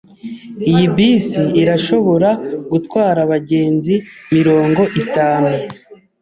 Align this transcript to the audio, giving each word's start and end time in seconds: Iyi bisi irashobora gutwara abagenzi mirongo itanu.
Iyi 0.69 0.85
bisi 0.95 1.41
irashobora 1.61 2.29
gutwara 2.71 3.19
abagenzi 3.25 3.93
mirongo 4.35 4.81
itanu. 5.01 5.49